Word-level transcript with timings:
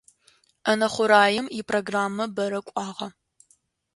Ӏэнэ 0.63 0.87
хъураем 0.93 1.47
ипрограммэ 1.59 2.25
бэрэ 2.35 2.59
кӏуагъэ. 2.65 3.07